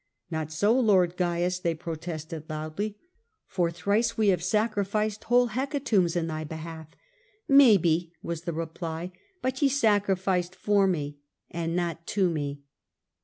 [0.01, 0.79] ^ Not so.
[0.79, 2.97] Lord Caius,' they protested loudly.
[3.53, 6.93] Tor thrice we have sacrificed whole hecatombs in thy behalf,' ^
[7.47, 9.11] Maybe,' was the reply,'
[9.43, 11.19] but ye sacrificed for me,
[11.51, 12.63] and not to me.'